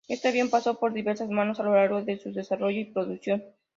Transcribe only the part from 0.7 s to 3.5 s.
por diversas manos a lo largo de su desarrollo y producción.